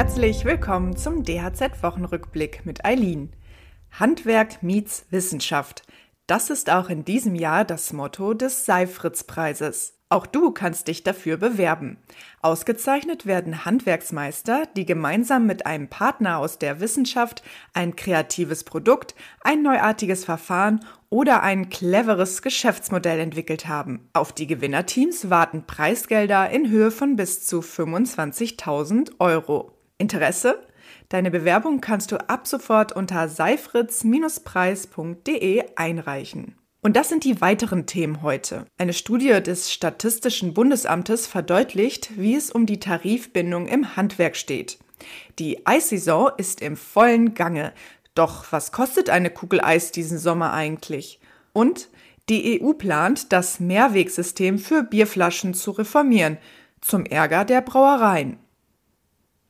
Herzlich 0.00 0.46
willkommen 0.46 0.96
zum 0.96 1.24
DHZ-Wochenrückblick 1.24 2.64
mit 2.64 2.86
Eileen. 2.86 3.34
Handwerk 3.90 4.62
meets 4.62 5.04
Wissenschaft. 5.10 5.82
Das 6.26 6.48
ist 6.48 6.70
auch 6.70 6.88
in 6.88 7.04
diesem 7.04 7.34
Jahr 7.34 7.66
das 7.66 7.92
Motto 7.92 8.32
des 8.32 8.64
Seifritz-Preises. 8.64 9.98
Auch 10.08 10.24
du 10.24 10.52
kannst 10.52 10.88
dich 10.88 11.02
dafür 11.02 11.36
bewerben. 11.36 11.98
Ausgezeichnet 12.40 13.26
werden 13.26 13.66
Handwerksmeister, 13.66 14.62
die 14.74 14.86
gemeinsam 14.86 15.46
mit 15.46 15.66
einem 15.66 15.88
Partner 15.88 16.38
aus 16.38 16.58
der 16.58 16.80
Wissenschaft 16.80 17.42
ein 17.74 17.94
kreatives 17.94 18.64
Produkt, 18.64 19.14
ein 19.42 19.62
neuartiges 19.62 20.24
Verfahren 20.24 20.80
oder 21.10 21.42
ein 21.42 21.68
cleveres 21.68 22.40
Geschäftsmodell 22.40 23.20
entwickelt 23.20 23.68
haben. 23.68 24.08
Auf 24.14 24.32
die 24.32 24.46
Gewinnerteams 24.46 25.28
warten 25.28 25.66
Preisgelder 25.66 26.48
in 26.48 26.70
Höhe 26.70 26.90
von 26.90 27.16
bis 27.16 27.44
zu 27.44 27.60
25.000 27.60 29.10
Euro. 29.18 29.76
Interesse? 30.00 30.66
Deine 31.08 31.30
Bewerbung 31.30 31.80
kannst 31.80 32.12
du 32.12 32.16
ab 32.28 32.46
sofort 32.46 32.92
unter 32.92 33.28
seifritz-preis.de 33.28 35.64
einreichen. 35.76 36.56
Und 36.82 36.96
das 36.96 37.10
sind 37.10 37.24
die 37.24 37.40
weiteren 37.40 37.86
Themen 37.86 38.22
heute. 38.22 38.64
Eine 38.78 38.94
Studie 38.94 39.42
des 39.42 39.72
Statistischen 39.72 40.54
Bundesamtes 40.54 41.26
verdeutlicht, 41.26 42.18
wie 42.18 42.34
es 42.34 42.50
um 42.50 42.64
die 42.64 42.80
Tarifbindung 42.80 43.68
im 43.68 43.96
Handwerk 43.96 44.36
steht. 44.36 44.78
Die 45.38 45.66
Eissaison 45.66 46.30
ist 46.38 46.62
im 46.62 46.76
vollen 46.76 47.34
Gange. 47.34 47.72
Doch 48.14 48.46
was 48.50 48.72
kostet 48.72 49.10
eine 49.10 49.30
Kugel 49.30 49.60
Eis 49.60 49.92
diesen 49.92 50.18
Sommer 50.18 50.52
eigentlich? 50.52 51.20
Und 51.52 51.88
die 52.28 52.62
EU 52.62 52.72
plant, 52.72 53.32
das 53.32 53.60
Mehrwegsystem 53.60 54.58
für 54.58 54.82
Bierflaschen 54.82 55.52
zu 55.52 55.72
reformieren, 55.72 56.38
zum 56.80 57.04
Ärger 57.04 57.44
der 57.44 57.60
Brauereien. 57.60 58.38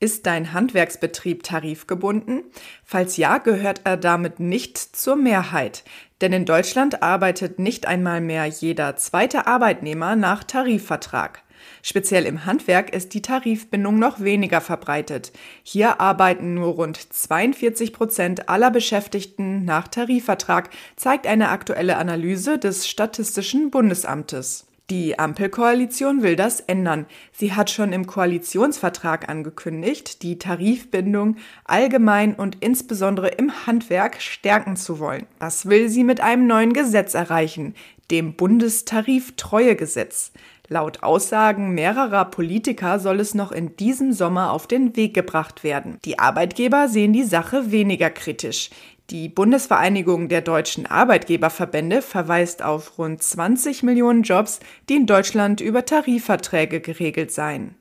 Ist 0.02 0.24
dein 0.24 0.54
Handwerksbetrieb 0.54 1.42
tarifgebunden? 1.42 2.44
Falls 2.84 3.18
ja, 3.18 3.36
gehört 3.36 3.82
er 3.84 3.98
damit 3.98 4.40
nicht 4.40 4.78
zur 4.78 5.14
Mehrheit. 5.14 5.84
Denn 6.22 6.32
in 6.32 6.46
Deutschland 6.46 7.02
arbeitet 7.02 7.58
nicht 7.58 7.86
einmal 7.86 8.22
mehr 8.22 8.46
jeder 8.46 8.96
zweite 8.96 9.46
Arbeitnehmer 9.46 10.16
nach 10.16 10.42
Tarifvertrag. 10.42 11.42
Speziell 11.82 12.24
im 12.24 12.46
Handwerk 12.46 12.94
ist 12.94 13.12
die 13.12 13.20
Tarifbindung 13.20 13.98
noch 13.98 14.20
weniger 14.20 14.62
verbreitet. 14.62 15.32
Hier 15.62 16.00
arbeiten 16.00 16.54
nur 16.54 16.72
rund 16.74 16.96
42 17.12 17.92
Prozent 17.92 18.48
aller 18.48 18.70
Beschäftigten 18.70 19.66
nach 19.66 19.86
Tarifvertrag, 19.86 20.70
zeigt 20.96 21.26
eine 21.26 21.50
aktuelle 21.50 21.98
Analyse 21.98 22.58
des 22.58 22.88
Statistischen 22.88 23.70
Bundesamtes. 23.70 24.69
Die 24.90 25.16
Ampelkoalition 25.20 26.24
will 26.24 26.34
das 26.34 26.58
ändern. 26.58 27.06
Sie 27.30 27.52
hat 27.52 27.70
schon 27.70 27.92
im 27.92 28.08
Koalitionsvertrag 28.08 29.28
angekündigt, 29.28 30.24
die 30.24 30.36
Tarifbindung 30.36 31.36
allgemein 31.64 32.34
und 32.34 32.56
insbesondere 32.58 33.28
im 33.28 33.68
Handwerk 33.68 34.20
stärken 34.20 34.74
zu 34.74 34.98
wollen. 34.98 35.26
Das 35.38 35.66
will 35.66 35.88
sie 35.88 36.02
mit 36.02 36.20
einem 36.20 36.48
neuen 36.48 36.72
Gesetz 36.72 37.14
erreichen, 37.14 37.76
dem 38.10 38.34
Bundestariftreuegesetz. 38.34 40.32
Laut 40.72 41.02
Aussagen 41.02 41.74
mehrerer 41.74 42.26
Politiker 42.26 43.00
soll 43.00 43.18
es 43.18 43.34
noch 43.34 43.50
in 43.50 43.74
diesem 43.74 44.12
Sommer 44.12 44.52
auf 44.52 44.68
den 44.68 44.94
Weg 44.94 45.14
gebracht 45.14 45.64
werden. 45.64 45.98
Die 46.04 46.20
Arbeitgeber 46.20 46.86
sehen 46.86 47.12
die 47.12 47.24
Sache 47.24 47.72
weniger 47.72 48.08
kritisch. 48.08 48.70
Die 49.10 49.28
Bundesvereinigung 49.28 50.28
der 50.28 50.42
deutschen 50.42 50.86
Arbeitgeberverbände 50.86 52.02
verweist 52.02 52.62
auf 52.62 52.98
rund 52.98 53.20
20 53.20 53.82
Millionen 53.82 54.22
Jobs, 54.22 54.60
die 54.88 54.94
in 54.94 55.06
Deutschland 55.06 55.60
über 55.60 55.84
Tarifverträge 55.84 56.80
geregelt 56.80 57.32
seien. 57.32 57.74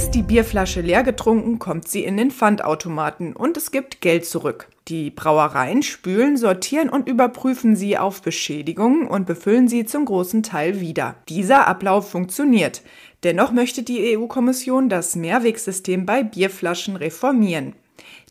Ist 0.00 0.12
die 0.12 0.22
Bierflasche 0.22 0.80
leer 0.80 1.02
getrunken, 1.02 1.58
kommt 1.58 1.86
sie 1.86 2.04
in 2.04 2.16
den 2.16 2.30
Pfandautomaten 2.30 3.36
und 3.36 3.58
es 3.58 3.70
gibt 3.70 4.00
Geld 4.00 4.24
zurück. 4.24 4.70
Die 4.88 5.10
Brauereien 5.10 5.82
spülen, 5.82 6.38
sortieren 6.38 6.88
und 6.88 7.06
überprüfen 7.06 7.76
sie 7.76 7.98
auf 7.98 8.22
Beschädigungen 8.22 9.06
und 9.06 9.26
befüllen 9.26 9.68
sie 9.68 9.84
zum 9.84 10.06
großen 10.06 10.42
Teil 10.42 10.80
wieder. 10.80 11.16
Dieser 11.28 11.68
Ablauf 11.68 12.10
funktioniert. 12.10 12.80
Dennoch 13.24 13.52
möchte 13.52 13.82
die 13.82 14.16
EU-Kommission 14.16 14.88
das 14.88 15.16
Mehrwegsystem 15.16 16.06
bei 16.06 16.22
Bierflaschen 16.22 16.96
reformieren. 16.96 17.74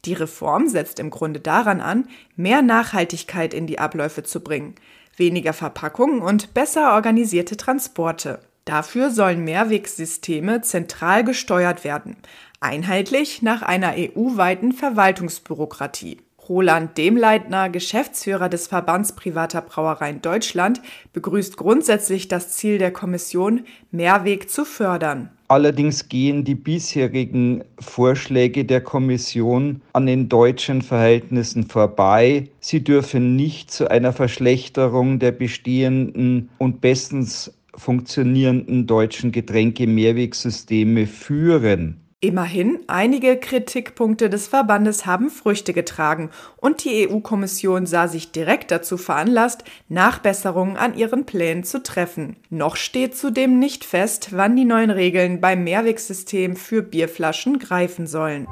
Die 0.06 0.14
Reform 0.14 0.70
setzt 0.70 1.00
im 1.00 1.12
Grunde 1.12 1.40
daran 1.40 1.82
an, 1.82 2.08
mehr 2.36 2.64
Nachhaltigkeit 2.64 3.54
in 3.54 3.68
die 3.68 3.78
Abläufe 3.78 4.24
zu 4.24 4.40
bringen, 4.40 4.74
weniger 5.18 5.54
Verpackungen 5.54 6.22
und 6.22 6.56
besser 6.56 6.96
organisierte 6.96 7.58
Transporte. 7.58 8.40
Dafür 8.70 9.10
sollen 9.10 9.46
Mehrwegsysteme 9.46 10.62
zentral 10.62 11.24
gesteuert 11.24 11.84
werden, 11.84 12.18
einheitlich 12.60 13.42
nach 13.42 13.64
einer 13.64 13.96
EU-weiten 13.98 14.74
Verwaltungsbürokratie. 14.74 16.18
Roland 16.48 16.96
Demleitner, 16.96 17.70
Geschäftsführer 17.70 18.48
des 18.48 18.68
Verbands 18.68 19.14
privater 19.16 19.62
Brauereien 19.62 20.22
Deutschland, 20.22 20.84
begrüßt 21.14 21.58
grundsätzlich 21.58 22.28
das 22.28 22.52
Ziel 22.58 22.78
der 22.78 22.92
Kommission, 22.92 23.62
Mehrweg 23.90 24.52
zu 24.52 24.66
fördern. 24.66 25.32
Allerdings 25.48 26.08
gehen 26.08 26.44
die 26.44 26.54
bisherigen 26.54 27.64
Vorschläge 27.80 28.66
der 28.66 28.82
Kommission 28.82 29.82
an 29.94 30.06
den 30.06 30.30
deutschen 30.30 30.84
Verhältnissen 30.84 31.68
vorbei. 31.68 32.50
Sie 32.60 32.84
dürfen 32.84 33.36
nicht 33.36 33.72
zu 33.72 33.90
einer 33.90 34.14
Verschlechterung 34.14 35.18
der 35.18 35.32
bestehenden 35.32 36.50
und 36.60 36.82
bestens 36.82 37.52
funktionierenden 37.80 38.86
deutschen 38.86 39.32
Getränke-Mehrwegsysteme 39.32 41.08
führen. 41.08 42.02
Immerhin, 42.22 42.80
einige 42.88 43.38
Kritikpunkte 43.38 44.30
des 44.30 44.48
Verbandes 44.50 45.06
haben 45.06 45.30
Früchte 45.30 45.72
getragen 45.72 46.32
und 46.58 46.84
die 46.84 47.08
EU-Kommission 47.08 47.86
sah 47.86 48.10
sich 48.10 48.34
direkt 48.34 48.72
dazu 48.72 48.98
veranlasst, 48.98 49.64
Nachbesserungen 49.88 50.76
an 50.76 50.98
ihren 50.98 51.26
Plänen 51.26 51.64
zu 51.64 51.82
treffen. 51.82 52.36
Noch 52.50 52.76
steht 52.76 53.16
zudem 53.16 53.58
nicht 53.58 53.86
fest, 53.86 54.32
wann 54.34 54.58
die 54.58 54.66
neuen 54.66 54.92
Regeln 54.92 55.40
beim 55.40 55.64
Mehrwegsystem 55.64 56.58
für 56.58 56.82
Bierflaschen 56.82 57.58
greifen 57.58 58.06
sollen. 58.06 58.48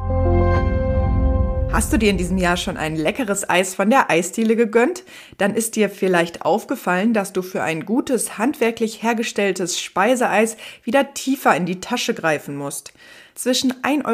Hast 1.71 1.93
du 1.93 1.97
dir 1.97 2.09
in 2.09 2.17
diesem 2.17 2.37
Jahr 2.37 2.57
schon 2.57 2.77
ein 2.77 2.95
leckeres 2.95 3.47
Eis 3.49 3.75
von 3.75 3.89
der 3.89 4.09
Eisdiele 4.09 4.55
gegönnt? 4.55 5.03
Dann 5.37 5.53
ist 5.53 5.75
dir 5.75 5.89
vielleicht 5.89 6.43
aufgefallen, 6.43 7.13
dass 7.13 7.33
du 7.33 7.41
für 7.41 7.61
ein 7.61 7.85
gutes, 7.85 8.37
handwerklich 8.37 9.03
hergestelltes 9.03 9.79
Speiseeis 9.79 10.57
wieder 10.83 11.13
tiefer 11.13 11.55
in 11.55 11.65
die 11.65 11.79
Tasche 11.79 12.13
greifen 12.13 12.55
musst. 12.55 12.93
Zwischen 13.35 13.73
1,30 13.83 14.05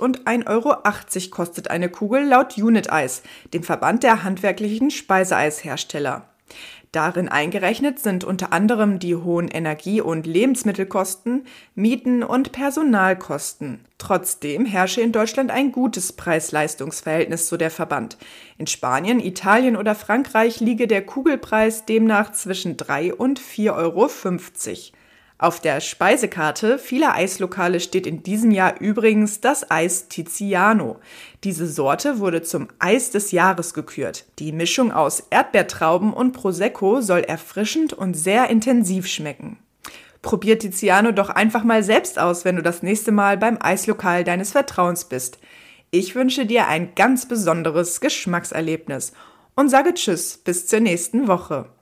Euro 0.00 0.04
und 0.04 0.24
1,80 0.24 0.46
Euro 0.48 1.30
kostet 1.30 1.70
eine 1.70 1.88
Kugel 1.88 2.24
laut 2.24 2.58
Unit 2.58 2.90
Eis, 2.90 3.22
dem 3.52 3.62
Verband 3.62 4.02
der 4.02 4.24
handwerklichen 4.24 4.90
Speiseeishersteller. 4.90 6.28
Darin 6.94 7.28
eingerechnet 7.28 7.98
sind 7.98 8.22
unter 8.22 8.52
anderem 8.52 9.00
die 9.00 9.16
hohen 9.16 9.48
Energie- 9.48 10.00
und 10.00 10.28
Lebensmittelkosten, 10.28 11.44
Mieten 11.74 12.22
und 12.22 12.52
Personalkosten. 12.52 13.80
Trotzdem 13.98 14.64
herrsche 14.64 15.00
in 15.00 15.10
Deutschland 15.10 15.50
ein 15.50 15.72
gutes 15.72 16.12
Preis-Leistungs-Verhältnis, 16.12 17.48
so 17.48 17.56
der 17.56 17.72
Verband. 17.72 18.16
In 18.58 18.68
Spanien, 18.68 19.18
Italien 19.18 19.74
oder 19.74 19.96
Frankreich 19.96 20.60
liege 20.60 20.86
der 20.86 21.04
Kugelpreis 21.04 21.84
demnach 21.84 22.30
zwischen 22.30 22.76
3 22.76 23.12
und 23.14 23.40
4,50 23.40 23.72
Euro. 23.74 24.08
Auf 25.36 25.60
der 25.60 25.80
Speisekarte 25.80 26.78
vieler 26.78 27.14
Eislokale 27.14 27.80
steht 27.80 28.06
in 28.06 28.22
diesem 28.22 28.52
Jahr 28.52 28.80
übrigens 28.80 29.40
das 29.40 29.68
Eis 29.68 30.08
Tiziano. 30.08 31.00
Diese 31.42 31.66
Sorte 31.66 32.20
wurde 32.20 32.42
zum 32.42 32.68
Eis 32.78 33.10
des 33.10 33.32
Jahres 33.32 33.74
gekürt. 33.74 34.26
Die 34.38 34.52
Mischung 34.52 34.92
aus 34.92 35.24
Erdbeertrauben 35.30 36.12
und 36.12 36.32
Prosecco 36.32 37.00
soll 37.00 37.20
erfrischend 37.20 37.92
und 37.92 38.14
sehr 38.14 38.48
intensiv 38.48 39.08
schmecken. 39.08 39.58
Probier 40.22 40.58
Tiziano 40.58 41.10
doch 41.10 41.30
einfach 41.30 41.64
mal 41.64 41.82
selbst 41.82 42.18
aus, 42.18 42.44
wenn 42.44 42.56
du 42.56 42.62
das 42.62 42.82
nächste 42.82 43.10
Mal 43.10 43.36
beim 43.36 43.58
Eislokal 43.60 44.22
deines 44.22 44.52
Vertrauens 44.52 45.06
bist. 45.06 45.38
Ich 45.90 46.14
wünsche 46.14 46.46
dir 46.46 46.68
ein 46.68 46.94
ganz 46.94 47.26
besonderes 47.26 48.00
Geschmackserlebnis 48.00 49.12
und 49.56 49.68
sage 49.68 49.94
Tschüss 49.94 50.38
bis 50.38 50.68
zur 50.68 50.80
nächsten 50.80 51.26
Woche. 51.26 51.73